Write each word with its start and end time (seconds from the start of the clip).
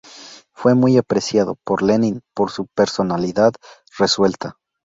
Fue 0.51 0.73
muy 0.73 0.97
apreciado 0.97 1.57
por 1.63 1.83
Lenin 1.83 2.21
por 2.33 2.49
su 2.49 2.65
personalidad 2.65 3.53
resuelta. 3.99 4.57